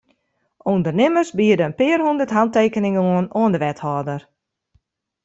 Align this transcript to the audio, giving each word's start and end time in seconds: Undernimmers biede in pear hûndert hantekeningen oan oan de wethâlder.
Undernimmers 0.71 1.29
biede 1.41 1.63
in 1.69 1.75
pear 1.79 1.99
hûndert 2.05 2.35
hantekeningen 2.37 3.05
oan 3.11 3.27
oan 3.41 3.53
de 3.53 3.59
wethâlder. 3.63 4.21